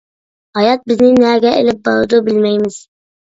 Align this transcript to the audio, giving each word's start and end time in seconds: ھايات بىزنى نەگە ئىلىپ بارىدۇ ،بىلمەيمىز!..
ھايات 0.59 0.87
بىزنى 0.91 1.09
نەگە 1.25 1.51
ئىلىپ 1.59 1.83
بارىدۇ 1.89 2.21
،بىلمەيمىز!.. 2.31 2.81